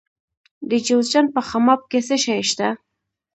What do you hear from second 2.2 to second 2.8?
شی شته؟